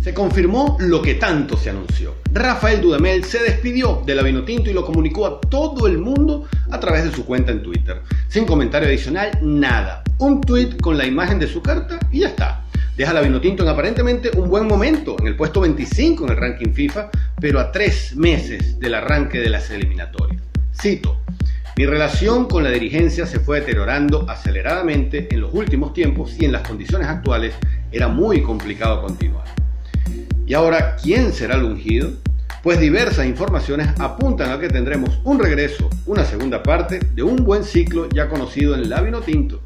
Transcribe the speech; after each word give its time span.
Se 0.00 0.14
confirmó 0.14 0.76
lo 0.80 1.02
que 1.02 1.14
tanto 1.14 1.56
se 1.56 1.70
anunció. 1.70 2.14
Rafael 2.32 2.80
Dudamel 2.80 3.24
se 3.24 3.42
despidió 3.42 4.02
de 4.06 4.14
la 4.14 4.22
Vinotinto 4.22 4.70
y 4.70 4.72
lo 4.72 4.86
comunicó 4.86 5.26
a 5.26 5.40
todo 5.40 5.86
el 5.86 5.98
mundo 5.98 6.46
a 6.70 6.80
través 6.80 7.04
de 7.04 7.12
su 7.12 7.24
cuenta 7.24 7.52
en 7.52 7.62
Twitter. 7.62 8.00
Sin 8.28 8.46
comentario 8.46 8.88
adicional, 8.88 9.38
nada. 9.42 10.02
Un 10.18 10.40
tweet 10.40 10.76
con 10.80 10.96
la 10.96 11.04
imagen 11.04 11.38
de 11.38 11.48
su 11.48 11.62
carta 11.62 11.98
y 12.10 12.20
ya 12.20 12.28
está. 12.28 12.64
Deja 12.96 13.12
la 13.12 13.20
Vinotinto 13.20 13.62
en 13.62 13.68
aparentemente 13.68 14.30
un 14.36 14.48
buen 14.48 14.66
momento, 14.66 15.14
en 15.20 15.28
el 15.28 15.36
puesto 15.36 15.60
25 15.60 16.24
en 16.24 16.30
el 16.30 16.36
ranking 16.36 16.72
FIFA, 16.72 17.10
pero 17.40 17.60
a 17.60 17.70
tres 17.70 18.16
meses 18.16 18.80
del 18.80 18.94
arranque 18.94 19.38
de 19.38 19.50
las 19.50 19.70
eliminatorias. 19.70 20.42
Cito, 20.80 21.20
mi 21.76 21.86
relación 21.86 22.48
con 22.48 22.64
la 22.64 22.70
dirigencia 22.70 23.24
se 23.24 23.38
fue 23.38 23.60
deteriorando 23.60 24.28
aceleradamente 24.28 25.28
en 25.30 25.40
los 25.40 25.54
últimos 25.54 25.92
tiempos 25.92 26.34
y 26.36 26.44
en 26.44 26.50
las 26.50 26.66
condiciones 26.66 27.06
actuales 27.06 27.54
era 27.92 28.08
muy 28.08 28.42
complicado 28.42 29.02
continuar. 29.02 29.46
Y 30.46 30.54
ahora, 30.54 30.96
¿quién 30.96 31.32
será 31.32 31.56
el 31.56 31.64
ungido? 31.64 32.10
Pues 32.62 32.80
diversas 32.80 33.26
informaciones 33.26 33.88
apuntan 33.98 34.50
a 34.50 34.58
que 34.58 34.68
tendremos 34.68 35.20
un 35.24 35.38
regreso, 35.38 35.88
una 36.06 36.24
segunda 36.24 36.62
parte 36.62 36.98
de 36.98 37.22
un 37.22 37.36
buen 37.44 37.64
ciclo 37.64 38.08
ya 38.08 38.28
conocido 38.28 38.74
en 38.74 38.88
la 38.90 39.04
Tinto. 39.24 39.62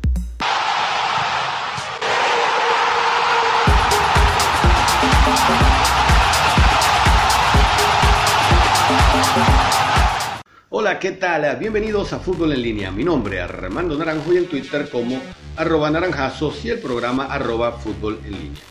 Hola, 10.75 10.99
¿qué 10.99 11.13
tal? 11.13 11.55
Bienvenidos 11.59 12.15
a 12.15 12.19
Fútbol 12.19 12.55
en 12.55 12.63
Línea. 12.63 12.91
Mi 12.91 13.05
nombre 13.05 13.37
es 13.37 13.43
Armando 13.43 13.95
Naranjo 13.95 14.33
y 14.33 14.39
en 14.39 14.47
Twitter 14.47 14.89
como 14.91 15.21
arroba 15.55 15.91
naranjazos 15.91 16.65
y 16.65 16.71
el 16.71 16.79
programa 16.79 17.27
arroba 17.27 17.73
fútbol 17.73 18.19
en 18.25 18.33
línea. 18.33 18.63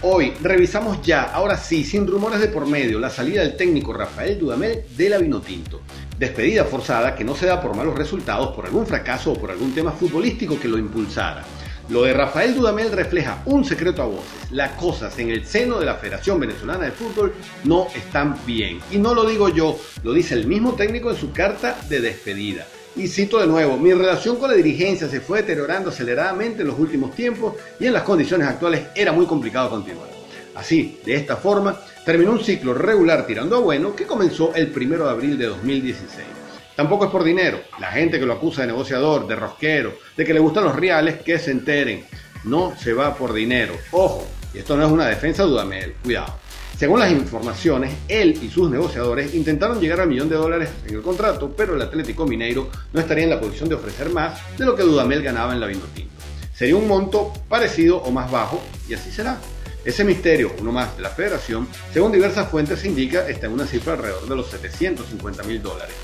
Hoy 0.00 0.32
revisamos 0.40 1.02
ya, 1.02 1.24
ahora 1.24 1.58
sí, 1.58 1.84
sin 1.84 2.06
rumores 2.06 2.40
de 2.40 2.48
por 2.48 2.66
medio, 2.66 2.98
la 2.98 3.10
salida 3.10 3.42
del 3.42 3.54
técnico 3.54 3.92
Rafael 3.92 4.38
Dudamel 4.38 4.84
de 4.96 5.10
la 5.10 5.18
Vinotinto. 5.18 5.82
Despedida 6.18 6.64
forzada 6.64 7.14
que 7.14 7.22
no 7.22 7.34
se 7.34 7.44
da 7.44 7.60
por 7.60 7.76
malos 7.76 7.98
resultados, 7.98 8.56
por 8.56 8.64
algún 8.64 8.86
fracaso 8.86 9.32
o 9.32 9.38
por 9.38 9.50
algún 9.50 9.74
tema 9.74 9.92
futbolístico 9.92 10.58
que 10.58 10.68
lo 10.68 10.78
impulsara. 10.78 11.44
Lo 11.88 12.02
de 12.02 12.12
Rafael 12.12 12.52
Dudamel 12.52 12.90
refleja 12.90 13.42
un 13.44 13.64
secreto 13.64 14.02
a 14.02 14.06
voces. 14.06 14.50
Las 14.50 14.72
cosas 14.72 15.16
en 15.20 15.30
el 15.30 15.46
seno 15.46 15.78
de 15.78 15.86
la 15.86 15.94
Federación 15.94 16.40
Venezolana 16.40 16.86
de 16.86 16.90
Fútbol 16.90 17.32
no 17.62 17.86
están 17.94 18.36
bien. 18.44 18.80
Y 18.90 18.98
no 18.98 19.14
lo 19.14 19.24
digo 19.24 19.48
yo, 19.50 19.78
lo 20.02 20.12
dice 20.12 20.34
el 20.34 20.48
mismo 20.48 20.74
técnico 20.74 21.12
en 21.12 21.16
su 21.16 21.32
carta 21.32 21.78
de 21.88 22.00
despedida. 22.00 22.66
Y 22.96 23.06
cito 23.06 23.38
de 23.38 23.46
nuevo, 23.46 23.76
mi 23.76 23.92
relación 23.92 24.36
con 24.36 24.50
la 24.50 24.56
dirigencia 24.56 25.08
se 25.08 25.20
fue 25.20 25.42
deteriorando 25.42 25.90
aceleradamente 25.90 26.62
en 26.62 26.68
los 26.68 26.78
últimos 26.78 27.14
tiempos 27.14 27.54
y 27.78 27.86
en 27.86 27.92
las 27.92 28.02
condiciones 28.02 28.48
actuales 28.48 28.86
era 28.96 29.12
muy 29.12 29.26
complicado 29.26 29.70
continuar. 29.70 30.08
Así, 30.56 30.98
de 31.04 31.14
esta 31.14 31.36
forma, 31.36 31.78
terminó 32.04 32.32
un 32.32 32.42
ciclo 32.42 32.74
regular 32.74 33.26
tirando 33.26 33.56
a 33.56 33.60
bueno 33.60 33.94
que 33.94 34.06
comenzó 34.06 34.52
el 34.54 34.72
1 34.74 35.04
de 35.04 35.10
abril 35.10 35.38
de 35.38 35.46
2016. 35.46 36.45
Tampoco 36.76 37.06
es 37.06 37.10
por 37.10 37.24
dinero. 37.24 37.58
La 37.80 37.90
gente 37.90 38.20
que 38.20 38.26
lo 38.26 38.34
acusa 38.34 38.60
de 38.60 38.68
negociador, 38.68 39.26
de 39.26 39.34
rosquero, 39.34 39.94
de 40.16 40.24
que 40.24 40.34
le 40.34 40.40
gustan 40.40 40.64
los 40.64 40.76
reales, 40.76 41.22
que 41.22 41.38
se 41.38 41.50
enteren. 41.50 42.04
No 42.44 42.76
se 42.76 42.92
va 42.92 43.16
por 43.16 43.32
dinero. 43.32 43.74
Ojo, 43.92 44.26
y 44.52 44.58
esto 44.58 44.76
no 44.76 44.84
es 44.84 44.92
una 44.92 45.06
defensa 45.06 45.42
de 45.42 45.48
Dudamel, 45.48 45.94
cuidado. 46.04 46.34
Según 46.78 47.00
las 47.00 47.10
informaciones, 47.10 47.94
él 48.06 48.38
y 48.42 48.50
sus 48.50 48.70
negociadores 48.70 49.34
intentaron 49.34 49.80
llegar 49.80 50.00
al 50.00 50.08
millón 50.08 50.28
de 50.28 50.36
dólares 50.36 50.68
en 50.86 50.96
el 50.96 51.00
contrato, 51.00 51.54
pero 51.56 51.74
el 51.74 51.80
Atlético 51.80 52.26
Mineiro 52.26 52.68
no 52.92 53.00
estaría 53.00 53.24
en 53.24 53.30
la 53.30 53.40
posición 53.40 53.70
de 53.70 53.76
ofrecer 53.76 54.10
más 54.10 54.38
de 54.58 54.66
lo 54.66 54.76
que 54.76 54.82
Dudamel 54.82 55.22
ganaba 55.22 55.54
en 55.54 55.60
la 55.60 55.66
Vinotinto. 55.68 56.12
Sería 56.54 56.76
un 56.76 56.86
monto 56.86 57.32
parecido 57.48 57.96
o 57.98 58.10
más 58.10 58.30
bajo, 58.30 58.62
y 58.86 58.92
así 58.92 59.10
será. 59.10 59.38
Ese 59.86 60.04
misterio, 60.04 60.52
uno 60.60 60.72
más 60.72 60.96
de 60.96 61.02
la 61.02 61.10
federación, 61.10 61.66
según 61.92 62.12
diversas 62.12 62.50
fuentes 62.50 62.84
indica, 62.84 63.26
está 63.26 63.46
en 63.46 63.52
una 63.52 63.66
cifra 63.66 63.94
alrededor 63.94 64.28
de 64.28 64.36
los 64.36 64.48
750 64.48 65.44
mil 65.44 65.62
dólares. 65.62 65.94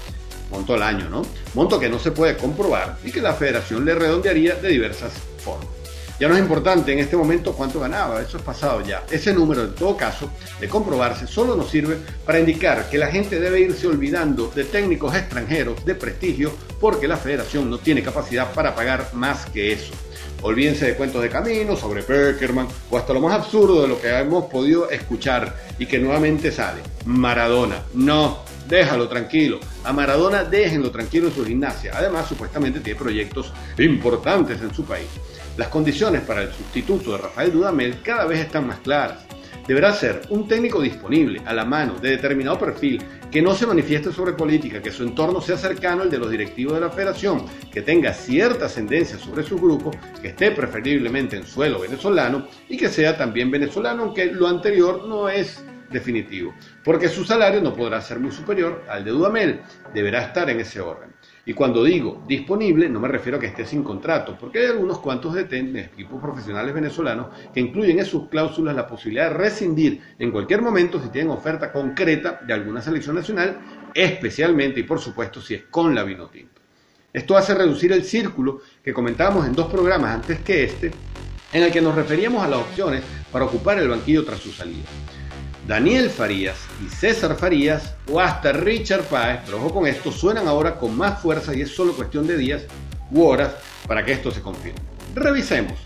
Monto 0.52 0.74
al 0.74 0.82
año, 0.82 1.08
¿no? 1.08 1.22
Monto 1.54 1.80
que 1.80 1.88
no 1.88 1.98
se 1.98 2.12
puede 2.12 2.36
comprobar 2.36 2.98
y 3.02 3.10
que 3.10 3.20
la 3.20 3.34
federación 3.34 3.84
le 3.84 3.94
redondearía 3.94 4.54
de 4.54 4.68
diversas 4.68 5.12
formas. 5.38 5.66
Ya 6.20 6.28
no 6.28 6.34
es 6.34 6.40
importante 6.40 6.92
en 6.92 7.00
este 7.00 7.16
momento 7.16 7.52
cuánto 7.52 7.80
ganaba, 7.80 8.20
eso 8.20 8.36
es 8.36 8.44
pasado 8.44 8.80
ya. 8.82 9.02
Ese 9.10 9.32
número, 9.32 9.64
en 9.64 9.74
todo 9.74 9.96
caso, 9.96 10.30
de 10.60 10.68
comprobarse, 10.68 11.26
solo 11.26 11.56
nos 11.56 11.68
sirve 11.68 11.96
para 12.24 12.38
indicar 12.38 12.88
que 12.88 12.96
la 12.96 13.08
gente 13.08 13.40
debe 13.40 13.58
irse 13.58 13.88
olvidando 13.88 14.46
de 14.54 14.62
técnicos 14.62 15.16
extranjeros 15.16 15.84
de 15.84 15.96
prestigio 15.96 16.52
porque 16.80 17.08
la 17.08 17.16
federación 17.16 17.68
no 17.68 17.78
tiene 17.78 18.04
capacidad 18.04 18.52
para 18.52 18.72
pagar 18.72 19.08
más 19.14 19.46
que 19.46 19.72
eso. 19.72 19.92
Olvídense 20.42 20.86
de 20.86 20.94
cuentos 20.94 21.22
de 21.22 21.28
camino 21.28 21.76
sobre 21.76 22.04
Peckerman 22.04 22.68
o 22.90 22.98
hasta 22.98 23.12
lo 23.12 23.20
más 23.20 23.34
absurdo 23.34 23.82
de 23.82 23.88
lo 23.88 24.00
que 24.00 24.08
hemos 24.08 24.44
podido 24.44 24.90
escuchar 24.90 25.56
y 25.78 25.86
que 25.86 25.98
nuevamente 25.98 26.52
sale. 26.52 26.82
Maradona. 27.04 27.82
No, 27.94 28.44
déjalo 28.72 29.06
tranquilo. 29.06 29.60
A 29.84 29.92
Maradona 29.92 30.44
déjenlo 30.44 30.90
tranquilo 30.90 31.28
en 31.28 31.34
su 31.34 31.44
gimnasia. 31.44 31.92
Además, 31.94 32.26
supuestamente 32.26 32.80
tiene 32.80 32.98
proyectos 32.98 33.52
importantes 33.76 34.62
en 34.62 34.72
su 34.72 34.84
país. 34.84 35.08
Las 35.58 35.68
condiciones 35.68 36.22
para 36.22 36.42
el 36.42 36.52
sustituto 36.52 37.12
de 37.12 37.18
Rafael 37.18 37.52
Dudamel 37.52 38.00
cada 38.02 38.24
vez 38.24 38.40
están 38.40 38.66
más 38.66 38.78
claras. 38.78 39.26
Deberá 39.68 39.92
ser 39.92 40.22
un 40.30 40.48
técnico 40.48 40.80
disponible, 40.80 41.42
a 41.44 41.52
la 41.52 41.66
mano, 41.66 41.96
de 42.00 42.10
determinado 42.10 42.58
perfil, 42.58 43.00
que 43.30 43.42
no 43.42 43.54
se 43.54 43.66
manifieste 43.66 44.10
sobre 44.10 44.32
política, 44.32 44.80
que 44.80 44.90
su 44.90 45.02
entorno 45.04 45.40
sea 45.42 45.56
cercano 45.58 46.02
al 46.02 46.10
de 46.10 46.18
los 46.18 46.30
directivos 46.30 46.74
de 46.74 46.80
la 46.80 46.90
federación, 46.90 47.44
que 47.70 47.82
tenga 47.82 48.14
cierta 48.14 48.66
ascendencia 48.66 49.18
sobre 49.18 49.44
su 49.44 49.56
grupo, 49.58 49.90
que 50.20 50.28
esté 50.28 50.50
preferiblemente 50.50 51.36
en 51.36 51.46
suelo 51.46 51.78
venezolano 51.78 52.48
y 52.68 52.76
que 52.78 52.88
sea 52.88 53.16
también 53.16 53.50
venezolano, 53.50 54.04
aunque 54.04 54.26
lo 54.26 54.48
anterior 54.48 55.06
no 55.06 55.28
es 55.28 55.62
definitivo, 55.92 56.54
porque 56.84 57.08
su 57.08 57.24
salario 57.24 57.60
no 57.60 57.74
podrá 57.74 58.00
ser 58.00 58.18
muy 58.18 58.32
superior 58.32 58.84
al 58.88 59.04
de 59.04 59.10
Dudamel, 59.10 59.60
deberá 59.92 60.22
estar 60.22 60.48
en 60.50 60.60
ese 60.60 60.80
orden. 60.80 61.12
Y 61.44 61.54
cuando 61.54 61.82
digo 61.82 62.22
disponible, 62.28 62.88
no 62.88 63.00
me 63.00 63.08
refiero 63.08 63.36
a 63.36 63.40
que 63.40 63.48
esté 63.48 63.66
sin 63.66 63.82
contrato, 63.82 64.36
porque 64.38 64.60
hay 64.60 64.66
algunos 64.66 64.98
cuantos 65.00 65.34
de 65.34 65.42
equipos 65.80 66.20
profesionales 66.20 66.72
venezolanos 66.72 67.28
que 67.52 67.60
incluyen 67.60 67.98
en 67.98 68.04
sus 68.04 68.28
cláusulas 68.28 68.76
la 68.76 68.86
posibilidad 68.86 69.28
de 69.28 69.36
rescindir 69.36 70.00
en 70.18 70.30
cualquier 70.30 70.62
momento 70.62 71.02
si 71.02 71.08
tienen 71.08 71.32
oferta 71.32 71.72
concreta 71.72 72.40
de 72.46 72.52
alguna 72.54 72.80
selección 72.80 73.16
nacional, 73.16 73.58
especialmente 73.92 74.80
y 74.80 74.84
por 74.84 75.00
supuesto 75.00 75.40
si 75.40 75.54
es 75.54 75.62
con 75.64 75.94
la 75.94 76.04
Vinotinto. 76.04 76.60
Esto 77.12 77.36
hace 77.36 77.54
reducir 77.54 77.92
el 77.92 78.04
círculo 78.04 78.60
que 78.82 78.94
comentábamos 78.94 79.44
en 79.46 79.52
dos 79.52 79.70
programas 79.70 80.14
antes 80.14 80.40
que 80.40 80.64
este, 80.64 80.92
en 81.52 81.62
el 81.62 81.72
que 81.72 81.80
nos 81.80 81.94
referíamos 81.94 82.42
a 82.42 82.48
las 82.48 82.60
opciones 82.60 83.02
para 83.30 83.44
ocupar 83.44 83.78
el 83.78 83.88
banquillo 83.88 84.24
tras 84.24 84.38
su 84.38 84.50
salida. 84.50 84.86
Daniel 85.66 86.10
Farías 86.10 86.56
y 86.84 86.88
César 86.88 87.36
Farías 87.36 87.94
o 88.10 88.20
hasta 88.20 88.52
Richard 88.52 89.04
Páez, 89.04 89.40
pero 89.44 89.58
ojo 89.58 89.72
con 89.72 89.86
esto, 89.86 90.10
suenan 90.10 90.48
ahora 90.48 90.76
con 90.76 90.96
más 90.96 91.20
fuerza 91.20 91.54
y 91.54 91.62
es 91.62 91.70
solo 91.70 91.92
cuestión 91.92 92.26
de 92.26 92.36
días 92.36 92.62
u 93.12 93.22
horas 93.22 93.52
para 93.86 94.04
que 94.04 94.12
esto 94.12 94.30
se 94.32 94.40
confirme. 94.40 94.80
Revisemos. 95.14 95.78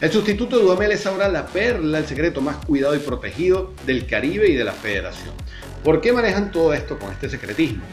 El 0.00 0.10
sustituto 0.10 0.56
de 0.56 0.64
Dudamel 0.64 0.92
es 0.92 1.06
ahora 1.06 1.28
la 1.28 1.46
perla, 1.46 1.98
el 1.98 2.06
secreto 2.06 2.40
más 2.40 2.56
cuidado 2.66 2.94
y 2.94 2.98
protegido 2.98 3.72
del 3.86 4.06
Caribe 4.06 4.50
y 4.50 4.54
de 4.54 4.64
la 4.64 4.72
Federación. 4.72 5.34
¿Por 5.82 6.00
qué 6.00 6.12
manejan 6.12 6.50
todo 6.50 6.74
esto 6.74 6.98
con 6.98 7.12
este 7.12 7.30
secretismo? 7.30 7.84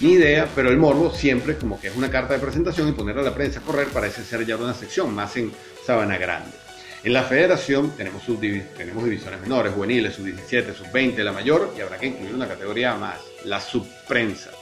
Ni 0.00 0.12
idea, 0.12 0.48
pero 0.54 0.70
el 0.70 0.76
morbo 0.76 1.14
siempre 1.14 1.56
como 1.56 1.80
que 1.80 1.88
es 1.88 1.96
una 1.96 2.10
carta 2.10 2.34
de 2.34 2.40
presentación 2.40 2.88
y 2.88 2.92
poner 2.92 3.16
a 3.18 3.22
la 3.22 3.34
prensa 3.34 3.60
a 3.60 3.62
correr 3.62 3.86
parece 3.88 4.24
ser 4.24 4.44
ya 4.44 4.56
una 4.56 4.74
sección 4.74 5.14
más 5.14 5.36
en 5.36 5.52
Sabana 5.86 6.18
Grande. 6.18 6.61
En 7.04 7.12
la 7.12 7.24
federación 7.24 7.96
tenemos, 7.96 8.24
divisiones 8.28 9.40
menores, 9.40 9.72
juveniles, 9.72 10.14
sub-17, 10.14 10.72
sub-20, 10.72 11.24
la 11.24 11.32
mayor, 11.32 11.74
y 11.76 11.80
habrá 11.80 11.98
que 11.98 12.06
incluir 12.06 12.32
una 12.32 12.46
categoría 12.46 12.94
más, 12.94 13.18
la 13.44 13.60
subprensa. 13.60 14.52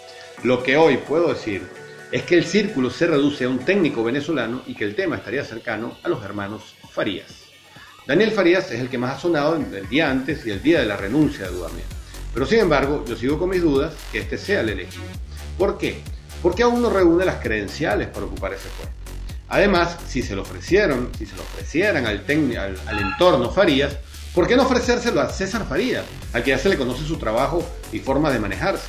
Lo 0.43 0.63
que 0.63 0.79
hoy 0.79 0.97
puedo 0.97 1.35
decir 1.35 1.63
es 2.11 2.23
que 2.23 2.37
el 2.37 2.47
círculo 2.47 2.89
se 2.89 3.07
reduce 3.07 3.45
a 3.45 3.49
un 3.51 3.59
técnico 3.59 4.03
venezolano 4.03 4.63
y 4.67 4.75
que 4.75 4.85
el 4.85 4.95
tema 4.95 5.17
estaría 5.17 5.45
cercano 5.45 5.99
a 6.03 6.09
los 6.09 6.25
hermanos 6.25 6.77
Farías. 6.91 7.45
Daniel 8.07 8.31
Farías 8.31 8.71
es 8.71 8.81
el 8.81 8.89
que 8.89 8.97
más 8.97 9.19
ha 9.19 9.21
sonado 9.21 9.57
el 9.57 9.89
día 9.91 10.11
antes 10.11 10.47
y 10.47 10.51
el 10.51 10.63
día 10.63 10.81
de 10.81 10.87
la 10.87 10.97
renuncia 10.97 11.45
de 11.45 11.53
Dudamel. 11.53 11.85
Pero 12.33 12.47
sin 12.47 12.61
embargo, 12.61 13.05
yo 13.07 13.17
sigo 13.17 13.39
con 13.39 13.51
mis 13.51 13.61
dudas 13.61 13.93
que 14.11 14.19
este 14.21 14.39
sea 14.39 14.63
el 14.63 14.71
elegido. 14.71 15.05
¿Por 15.59 15.77
qué? 15.77 16.01
Porque 16.43 16.63
aún 16.63 16.81
no 16.81 16.89
reúne 16.89 17.27
las 17.27 17.43
credenciales 17.43 18.09
para 18.09 18.25
ocupar 18.25 18.55
ese 18.55 18.69
puesto. 18.79 19.00
Además, 19.51 19.97
si 20.07 20.23
se 20.23 20.37
lo 20.37 20.43
ofrecieron, 20.43 21.11
si 21.19 21.27
se 21.27 21.35
lo 21.35 21.43
ofrecieran 21.43 22.07
al, 22.07 22.25
al, 22.87 22.99
entorno 23.01 23.51
Farías, 23.51 23.97
¿por 24.33 24.47
qué 24.47 24.57
no 24.57 24.63
ofrecérselo 24.63 25.21
a 25.21 25.29
César 25.29 25.67
Farías, 25.69 26.05
al 26.33 26.45
que 26.45 26.51
ya 26.51 26.59
se 26.59 26.69
le 26.69 26.79
conoce 26.79 27.05
su 27.05 27.17
trabajo 27.17 27.69
y 27.93 27.99
forma 27.99 28.31
de 28.31 28.39
manejarse? 28.39 28.87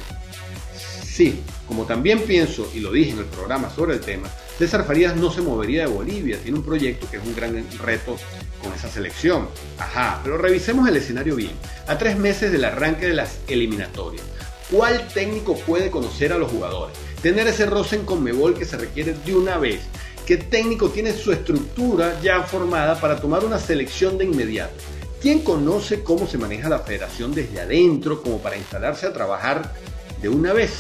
Sí, 1.04 1.42
como 1.68 1.86
también 1.86 2.22
pienso, 2.22 2.70
y 2.76 2.80
lo 2.80 2.92
dije 2.92 3.12
en 3.12 3.20
el 3.20 3.26
programa 3.26 3.72
sobre 3.72 3.96
el 3.96 4.02
tema, 4.02 4.30
César 4.60 4.86
Farías 4.86 5.16
no 5.16 5.32
se 5.32 5.42
movería 5.42 5.82
de 5.82 5.92
Bolivia, 5.92 6.38
tiene 6.38 6.60
un 6.60 6.64
proyecto 6.64 7.10
que 7.10 7.18
es 7.18 7.24
un 7.24 7.36
gran 7.36 7.66
reto 7.80 8.16
con 8.62 8.72
esa 8.72 8.88
selección. 8.88 9.48
Ajá, 9.80 10.22
pero 10.24 10.38
revisemos 10.38 10.88
el 10.88 10.96
escenario 10.96 11.36
bien. 11.36 11.54
A 11.88 11.98
tres 11.98 12.18
meses 12.18 12.52
del 12.52 12.66
arranque 12.66 13.08
de 13.08 13.16
las 13.16 13.40
eliminatorias, 13.48 14.24
¿cuál 14.70 15.08
técnico 15.08 15.58
puede 15.58 15.90
conocer 15.90 16.34
a 16.34 16.38
los 16.38 16.52
jugadores? 16.52 16.96
Tener 17.24 17.48
ese 17.48 17.66
roce 17.66 17.96
en 17.96 18.06
Conmebol 18.06 18.58
que 18.58 18.66
se 18.66 18.78
requiere 18.78 19.16
de 19.26 19.36
una 19.36 19.58
vez 19.58 19.82
¿Qué 20.26 20.38
técnico 20.38 20.90
tiene 20.90 21.14
su 21.14 21.32
estructura 21.32 22.20
ya 22.22 22.44
formada 22.44 23.00
para 23.00 23.20
tomar 23.20 23.44
una 23.44 23.58
selección 23.58 24.18
de 24.18 24.26
inmediato? 24.26 24.76
¿Quién 25.20 25.42
conoce 25.42 26.04
cómo 26.04 26.28
se 26.28 26.38
maneja 26.38 26.70
la 26.70 26.80
federación 26.80 27.34
desde 27.34 27.60
adentro 27.60 28.22
como 28.22 28.38
para 28.38 28.56
instalarse 28.56 29.08
a 29.08 29.14
trabajar 29.14 29.74
de 30.22 30.30
una 30.30 30.54
vez? 30.54 30.74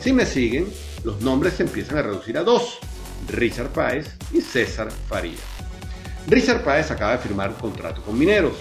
Si 0.00 0.12
me 0.12 0.24
siguen, 0.24 0.68
los 1.02 1.20
nombres 1.20 1.54
se 1.54 1.64
empiezan 1.64 1.98
a 1.98 2.02
reducir 2.02 2.38
a 2.38 2.44
dos, 2.44 2.78
Richard 3.28 3.70
Páez 3.70 4.06
y 4.32 4.40
César 4.40 4.88
Faría. 5.08 5.38
Richard 6.28 6.62
Páez 6.62 6.90
acaba 6.90 7.12
de 7.12 7.18
firmar 7.18 7.54
contrato 7.54 8.02
con 8.02 8.16
Mineros, 8.16 8.56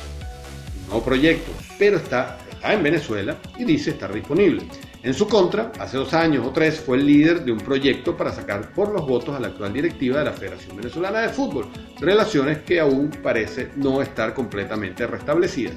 un 0.81 0.87
nuevo 0.87 1.03
proyecto, 1.03 1.51
pero 1.77 1.97
está, 1.97 2.39
está 2.51 2.73
en 2.73 2.81
Venezuela 2.81 3.37
y 3.57 3.65
dice 3.65 3.91
estar 3.91 4.11
disponible. 4.11 4.67
En 5.03 5.13
su 5.13 5.27
contra, 5.27 5.71
hace 5.79 5.95
dos 5.95 6.13
años 6.15 6.45
o 6.45 6.49
tres 6.49 6.79
fue 6.79 6.97
el 6.97 7.05
líder 7.05 7.45
de 7.45 7.51
un 7.51 7.59
proyecto 7.59 8.17
para 8.17 8.31
sacar 8.31 8.73
por 8.73 8.91
los 8.91 9.07
votos 9.07 9.35
a 9.35 9.39
la 9.39 9.47
actual 9.47 9.71
directiva 9.71 10.17
de 10.17 10.25
la 10.25 10.33
Federación 10.33 10.75
Venezolana 10.75 11.21
de 11.21 11.29
Fútbol, 11.29 11.67
relaciones 11.99 12.59
que 12.63 12.79
aún 12.79 13.11
parece 13.21 13.69
no 13.75 14.01
estar 14.01 14.33
completamente 14.33 15.05
restablecidas. 15.05 15.75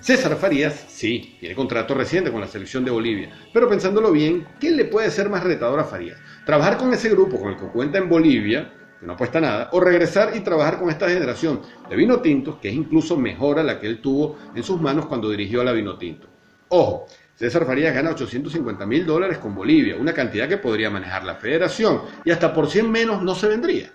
César 0.00 0.36
Farías, 0.36 0.84
sí, 0.86 1.36
tiene 1.40 1.54
contrato 1.54 1.94
reciente 1.94 2.30
con 2.30 2.42
la 2.42 2.46
selección 2.46 2.84
de 2.84 2.90
Bolivia, 2.90 3.30
pero 3.54 3.68
pensándolo 3.68 4.12
bien, 4.12 4.46
¿qué 4.60 4.70
le 4.70 4.84
puede 4.84 5.10
ser 5.10 5.30
más 5.30 5.42
retador 5.42 5.80
a 5.80 5.84
Farías? 5.84 6.18
¿Trabajar 6.44 6.76
con 6.76 6.92
ese 6.92 7.08
grupo 7.08 7.40
con 7.40 7.52
el 7.52 7.56
que 7.58 7.66
cuenta 7.66 7.98
en 7.98 8.08
Bolivia, 8.08 8.70
que 9.00 9.06
no 9.06 9.14
apuesta 9.14 9.40
nada, 9.40 9.70
o 9.72 9.80
regresar 9.80 10.36
y 10.36 10.40
trabajar 10.40 10.78
con 10.78 10.90
esta 10.90 11.08
generación 11.08 11.62
de 11.88 11.96
vino 11.96 12.20
tintos, 12.20 12.56
que 12.58 12.68
es 12.68 12.74
incluso 12.74 13.16
mejor 13.16 13.58
a 13.58 13.64
la 13.64 13.80
que 13.80 13.86
él 13.86 14.00
tuvo 14.02 14.38
en 14.54 14.62
sus 14.62 14.78
manos 14.80 15.06
cuando 15.06 15.30
dirigió 15.30 15.62
a 15.62 15.64
la 15.64 15.72
vino 15.72 15.96
tinto? 15.96 16.28
Ojo, 16.70 17.06
César 17.34 17.64
Farías 17.64 17.94
gana 17.94 18.10
850 18.10 18.84
mil 18.84 19.06
dólares 19.06 19.38
con 19.38 19.54
Bolivia, 19.54 19.96
una 19.96 20.12
cantidad 20.12 20.48
que 20.48 20.58
podría 20.58 20.90
manejar 20.90 21.24
la 21.24 21.36
federación 21.36 22.02
y 22.24 22.30
hasta 22.30 22.52
por 22.52 22.68
100 22.68 22.90
menos 22.90 23.22
no 23.22 23.34
se 23.34 23.48
vendría. 23.48 23.90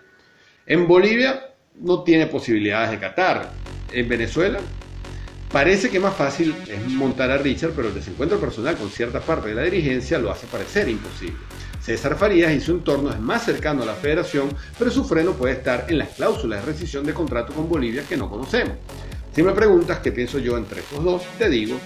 En 0.66 0.88
Bolivia 0.88 1.52
no 1.75 2.04
tiene 2.04 2.28
posibilidades 2.28 2.92
de 2.92 3.00
Qatar. 3.00 3.52
En 3.92 4.10
Venezuela 4.10 4.60
parece 5.52 5.90
que 5.90 6.00
más 6.00 6.16
fácil 6.16 6.56
es 6.68 6.88
montar 6.88 7.30
a 7.30 7.38
Richard, 7.38 7.74
pero 7.75 7.90
el 7.90 7.94
desencuentro 7.94 8.40
personal 8.40 8.76
con 8.76 8.90
cierta 8.90 9.19
parte 9.19 9.50
de 9.50 9.56
la 9.56 9.64
dirigencia 9.64 10.18
lo 10.18 10.31
hace 10.31 10.48
parecer 10.48 10.90
imposible. 10.90 11.38
César 11.80 12.16
Farías 12.16 12.54
y 12.54 12.62
su 12.62 12.72
entorno 12.72 13.12
es 13.12 13.19
más 13.19 13.44
cercano 13.44 13.84
a 13.84 13.86
la 13.86 13.94
federación, 13.94 14.50
pero 14.80 14.90
su 14.90 15.04
freno 15.04 15.34
puede 15.34 15.56
estar 15.56 15.86
en 15.90 15.98
las 16.00 16.10
cláusulas 16.10 16.62
de 16.62 16.72
rescisión 16.72 17.06
de 17.06 17.14
contrato 17.14 17.54
con 17.54 17.69
Bolivia 17.69 18.04
que 18.08 18.18
no 18.18 18.30
conocemos. 18.30 18.78
Si 19.34 19.44
me 19.44 19.52
preguntas 19.52 20.00
qué 20.00 20.12
pienso 20.12 20.40
yo 20.40 20.58
entre 20.58 20.80
estos 20.80 21.04
dos, 21.04 21.24
te 21.38 21.50
digo 21.50 21.78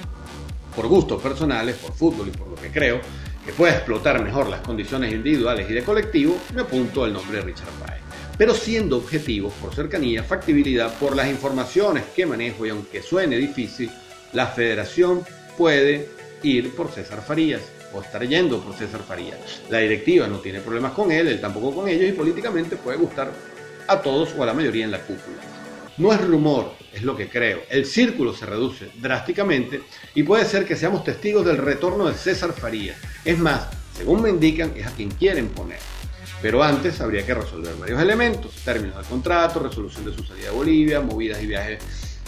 por 0.77 0.87
gustos 0.87 1.19
personales, 1.19 1.75
por 1.77 1.91
fútbol 1.91 2.27
y 2.27 2.37
por 2.37 2.47
lo 2.49 2.55
que 2.55 2.69
creo 2.69 3.01
que 3.43 3.51
puede 3.51 3.73
explotar 3.73 4.23
mejor 4.23 4.47
las 4.47 4.61
condiciones 4.61 5.11
individuales 5.11 5.67
y 5.67 5.73
de 5.73 5.83
colectivo, 5.83 6.37
me 6.53 6.61
apunto 6.61 7.03
al 7.03 7.13
nombre 7.13 7.37
de 7.37 7.45
Richard 7.45 7.71
Páez. 7.83 8.01
Pero 8.37 8.53
siendo 8.53 8.97
objetivos 8.97 9.53
por 9.53 9.73
cercanía, 9.73 10.21
factibilidad, 10.21 10.93
por 10.99 11.15
las 11.15 11.29
informaciones 11.29 12.03
que 12.15 12.27
manejo 12.27 12.67
y 12.67 12.69
aunque 12.69 13.01
suene 13.01 13.37
difícil, 13.37 13.89
la 14.33 14.45
federación 14.45 15.25
puede 15.57 16.09
ir 16.43 16.75
por 16.75 16.91
César 16.91 17.23
Farías 17.23 17.61
o 17.91 18.01
estar 18.01 18.23
yendo 18.27 18.59
por 18.59 18.75
César 18.75 19.01
Farías. 19.01 19.63
La 19.71 19.79
directiva 19.79 20.27
no 20.27 20.37
tiene 20.37 20.59
problemas 20.59 20.91
con 20.91 21.11
él, 21.11 21.27
él 21.27 21.41
tampoco 21.41 21.73
con 21.73 21.89
ellos 21.89 22.07
y 22.07 22.11
políticamente 22.11 22.75
puede 22.75 22.99
gustar 22.99 23.31
a 23.87 23.99
todos 23.99 24.35
o 24.37 24.43
a 24.43 24.45
la 24.45 24.53
mayoría 24.53 24.85
en 24.85 24.91
la 24.91 24.99
cúpula. 24.99 25.37
No 25.97 26.13
es 26.13 26.21
rumor, 26.21 26.73
es 26.93 27.01
lo 27.01 27.15
que 27.15 27.27
creo. 27.27 27.63
El 27.69 27.85
círculo 27.85 28.33
se 28.33 28.45
reduce 28.45 28.89
drásticamente 28.95 29.81
y 30.13 30.23
puede 30.23 30.45
ser 30.45 30.65
que 30.65 30.75
seamos 30.75 31.03
testigos 31.03 31.45
del 31.45 31.57
retorno 31.57 32.07
de 32.07 32.13
César 32.13 32.53
Farías. 32.53 32.97
Es 33.25 33.39
más, 33.39 33.67
según 33.95 34.21
me 34.21 34.29
indican, 34.29 34.73
es 34.75 34.85
a 34.85 34.91
quien 34.91 35.09
quieren 35.09 35.49
poner. 35.49 35.79
Pero 36.41 36.61
antes 36.61 37.01
habría 37.01 37.25
que 37.25 37.33
resolver 37.33 37.73
varios 37.75 37.99
elementos, 37.99 38.53
términos 38.63 38.95
del 38.97 39.05
contrato, 39.05 39.59
resolución 39.59 40.05
de 40.05 40.13
su 40.13 40.23
salida 40.23 40.49
a 40.49 40.51
Bolivia, 40.51 41.01
movidas 41.01 41.41
y 41.41 41.47
viajes 41.47 41.79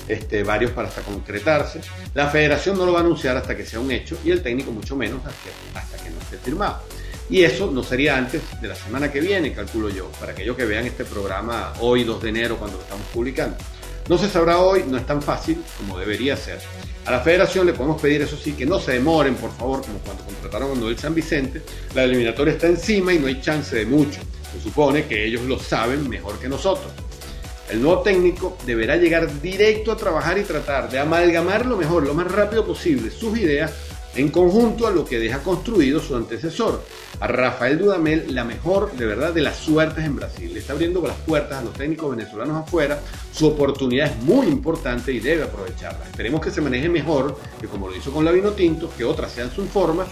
este, 0.07 0.41
varios 0.43 0.71
para 0.71 0.87
hasta 0.87 1.01
concretarse. 1.01 1.81
La 2.15 2.27
federación 2.27 2.75
no 2.75 2.87
lo 2.87 2.93
va 2.93 2.99
a 2.99 3.03
anunciar 3.03 3.37
hasta 3.37 3.55
que 3.55 3.63
sea 3.65 3.79
un 3.79 3.91
hecho 3.91 4.17
y 4.25 4.31
el 4.31 4.41
técnico 4.41 4.71
mucho 4.71 4.95
menos 4.95 5.19
hasta 5.23 5.79
hasta 5.79 6.03
que 6.03 6.09
no 6.09 6.19
esté 6.19 6.37
firmado. 6.39 6.81
Y 7.29 7.43
eso 7.43 7.69
no 7.71 7.83
sería 7.83 8.17
antes 8.17 8.41
de 8.59 8.67
la 8.67 8.75
semana 8.75 9.11
que 9.11 9.19
viene, 9.19 9.53
calculo 9.53 9.89
yo, 9.89 10.07
para 10.19 10.31
aquellos 10.31 10.57
que 10.57 10.65
vean 10.65 10.85
este 10.87 11.05
programa 11.05 11.73
hoy, 11.79 12.03
2 12.03 12.23
de 12.23 12.29
enero, 12.29 12.57
cuando 12.57 12.77
lo 12.77 12.83
estamos 12.83 13.05
publicando. 13.13 13.55
No 14.07 14.17
se 14.17 14.27
sabrá 14.27 14.57
hoy, 14.57 14.83
no 14.87 14.97
es 14.97 15.05
tan 15.05 15.21
fácil 15.21 15.61
como 15.77 15.99
debería 15.99 16.35
ser. 16.35 16.59
A 17.05 17.11
la 17.11 17.19
federación 17.19 17.67
le 17.67 17.73
podemos 17.73 18.01
pedir, 18.01 18.23
eso 18.23 18.35
sí, 18.35 18.53
que 18.53 18.65
no 18.65 18.79
se 18.79 18.93
demoren, 18.93 19.35
por 19.35 19.55
favor, 19.55 19.81
como 19.81 19.99
cuando 19.99 20.23
contrataron 20.25 20.71
a 20.71 20.79
Noel 20.79 20.97
San 20.97 21.13
Vicente. 21.13 21.61
La 21.93 22.03
eliminatoria 22.03 22.53
está 22.53 22.65
encima 22.65 23.13
y 23.13 23.19
no 23.19 23.27
hay 23.27 23.39
chance 23.39 23.75
de 23.75 23.85
mucho. 23.85 24.19
Se 24.51 24.59
supone 24.61 25.05
que 25.05 25.25
ellos 25.25 25.43
lo 25.43 25.59
saben 25.59 26.09
mejor 26.09 26.39
que 26.39 26.49
nosotros. 26.49 26.91
El 27.69 27.83
nuevo 27.83 28.01
técnico 28.01 28.57
deberá 28.65 28.95
llegar 28.95 29.39
directo 29.39 29.91
a 29.91 29.97
trabajar 29.97 30.39
y 30.39 30.43
tratar 30.43 30.89
de 30.89 30.97
amalgamar 30.97 31.67
lo 31.67 31.77
mejor, 31.77 32.07
lo 32.07 32.15
más 32.15 32.31
rápido 32.31 32.65
posible, 32.65 33.11
sus 33.11 33.37
ideas 33.37 33.71
en 34.15 34.29
conjunto 34.29 34.87
a 34.87 34.91
lo 34.91 35.05
que 35.05 35.19
deja 35.19 35.39
construido 35.43 35.99
su 35.99 36.15
antecesor. 36.15 36.83
A 37.19 37.27
Rafael 37.27 37.77
Dudamel, 37.77 38.33
la 38.33 38.43
mejor 38.43 38.91
de 38.93 39.05
verdad 39.05 39.33
de 39.33 39.41
las 39.41 39.57
suertes 39.57 40.05
en 40.05 40.15
Brasil. 40.15 40.53
Le 40.53 40.59
está 40.59 40.73
abriendo 40.73 41.01
las 41.01 41.17
puertas 41.17 41.59
a 41.59 41.63
los 41.63 41.73
técnicos 41.73 42.15
venezolanos 42.15 42.57
afuera. 42.57 42.99
Su 43.31 43.47
oportunidad 43.47 44.11
es 44.11 44.23
muy 44.23 44.47
importante 44.47 45.11
y 45.11 45.19
debe 45.19 45.43
aprovecharla. 45.43 46.05
Esperemos 46.05 46.41
que 46.41 46.51
se 46.51 46.61
maneje 46.61 46.89
mejor, 46.89 47.37
que 47.59 47.67
como 47.67 47.87
lo 47.87 47.95
hizo 47.95 48.11
con 48.11 48.25
la 48.25 48.31
Vino 48.31 48.51
Tinto, 48.51 48.91
que 48.97 49.05
otras 49.05 49.31
sean 49.31 49.51
su 49.51 49.65
forma 49.65 50.05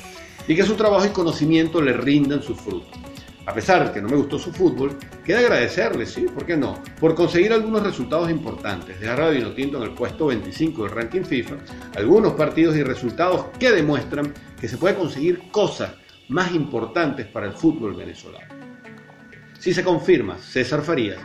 y 0.48 0.56
que 0.56 0.64
su 0.64 0.76
trabajo 0.76 1.06
y 1.06 1.10
conocimiento 1.10 1.82
le 1.82 1.94
rindan 1.94 2.42
sus 2.42 2.60
frutos. 2.60 2.90
A 3.48 3.54
pesar 3.54 3.88
de 3.88 3.94
que 3.94 4.02
no 4.02 4.10
me 4.10 4.18
gustó 4.18 4.38
su 4.38 4.52
fútbol, 4.52 4.98
queda 5.24 5.40
agradecerle, 5.40 6.06
sí, 6.06 6.24
¿por 6.24 6.46
qué 6.46 6.58
no? 6.58 6.84
Por 7.00 7.16
conseguir 7.16 7.54
algunos 7.54 7.82
resultados 7.82 8.30
importantes, 8.30 9.00
dejar 9.00 9.22
a 9.22 9.30
Vinotinto 9.30 9.78
en 9.78 9.84
el 9.84 9.92
puesto 9.92 10.26
25 10.26 10.84
del 10.84 10.92
ranking 10.92 11.24
FIFA, 11.24 11.56
algunos 11.96 12.34
partidos 12.34 12.76
y 12.76 12.84
resultados 12.84 13.46
que 13.58 13.72
demuestran 13.72 14.34
que 14.60 14.68
se 14.68 14.76
puede 14.78 14.96
conseguir 14.96 15.50
cosas 15.50 15.94
más 16.28 16.54
importantes 16.54 17.26
para 17.28 17.48
el 17.48 17.54
fútbol 17.54 17.94
venezolano. 17.94 18.54
Si 19.58 19.74
se 19.74 19.82
confirma 19.82 20.38
César 20.38 20.82
Farías, 20.82 21.20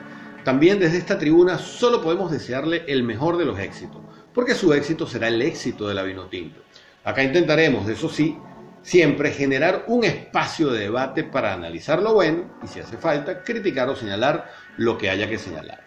también 0.44 0.78
desde 0.78 0.98
esta 0.98 1.18
tribuna 1.18 1.58
solo 1.58 2.00
podemos 2.00 2.30
desearle 2.30 2.84
el 2.86 3.02
mejor 3.02 3.36
de 3.36 3.46
los 3.46 3.58
éxitos, 3.58 4.00
porque 4.32 4.54
su 4.54 4.72
éxito 4.72 5.08
será 5.08 5.26
el 5.26 5.42
éxito 5.42 5.88
de 5.88 5.94
la 5.94 6.04
Vinotinto. 6.04 6.60
Acá 7.02 7.24
intentaremos, 7.24 7.88
eso 7.88 8.08
sí, 8.08 8.38
Siempre 8.82 9.30
generar 9.30 9.84
un 9.86 10.04
espacio 10.04 10.70
de 10.70 10.80
debate 10.80 11.24
para 11.24 11.52
analizar 11.52 12.02
lo 12.02 12.14
bueno 12.14 12.58
y 12.62 12.66
si 12.66 12.80
hace 12.80 12.96
falta 12.96 13.42
criticar 13.42 13.88
o 13.88 13.96
señalar 13.96 14.50
lo 14.76 14.98
que 14.98 15.08
haya 15.08 15.28
que 15.28 15.38
señalar. 15.38 15.84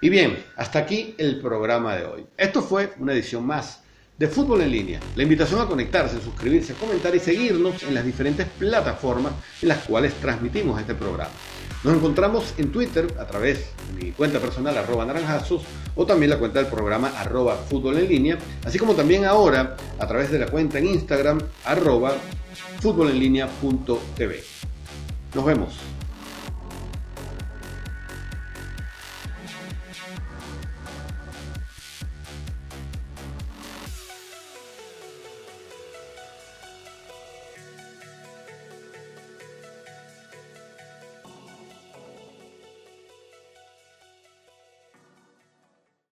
Y 0.00 0.08
bien, 0.08 0.44
hasta 0.56 0.78
aquí 0.78 1.16
el 1.18 1.40
programa 1.40 1.96
de 1.96 2.06
hoy. 2.06 2.26
Esto 2.36 2.62
fue 2.62 2.92
una 2.98 3.12
edición 3.12 3.44
más 3.44 3.82
de 4.16 4.28
Fútbol 4.28 4.62
en 4.62 4.70
Línea. 4.70 5.00
La 5.16 5.24
invitación 5.24 5.60
a 5.60 5.66
conectarse, 5.66 6.20
suscribirse, 6.20 6.74
comentar 6.74 7.14
y 7.14 7.20
seguirnos 7.20 7.82
en 7.82 7.94
las 7.94 8.04
diferentes 8.04 8.46
plataformas 8.58 9.32
en 9.60 9.68
las 9.68 9.78
cuales 9.78 10.14
transmitimos 10.14 10.80
este 10.80 10.94
programa. 10.94 11.30
Nos 11.84 11.94
encontramos 11.94 12.54
en 12.58 12.72
Twitter 12.72 13.14
a 13.20 13.26
través 13.26 13.66
de 13.94 14.04
mi 14.04 14.10
cuenta 14.10 14.40
personal 14.40 14.76
arroba 14.76 15.04
naranjazos 15.04 15.62
o 15.94 16.04
también 16.04 16.30
la 16.30 16.38
cuenta 16.38 16.58
del 16.60 16.68
programa 16.68 17.12
arroba 17.16 17.54
fútbol 17.56 17.98
en 17.98 18.08
línea, 18.08 18.38
así 18.64 18.78
como 18.78 18.94
también 18.94 19.24
ahora 19.24 19.76
a 19.98 20.06
través 20.08 20.32
de 20.32 20.40
la 20.40 20.46
cuenta 20.46 20.78
en 20.78 20.86
Instagram 20.86 21.40
arroba 21.64 22.14
fútbol 22.80 23.16
línea 23.16 23.46
punto 23.46 24.00
TV. 24.16 24.42
Nos 25.34 25.44
vemos. 25.44 25.76